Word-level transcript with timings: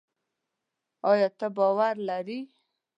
ایا 1.11 1.27
ته 1.37 1.47
باور 1.55 1.95
لري؟ 2.07 2.39